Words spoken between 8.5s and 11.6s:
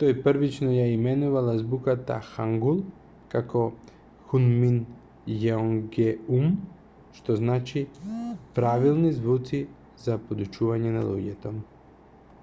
правилни звуци за подучување на луѓето